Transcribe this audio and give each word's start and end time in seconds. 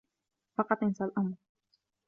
فقط 0.57 0.83
انس 0.83 1.01
الأمر. 1.01 1.35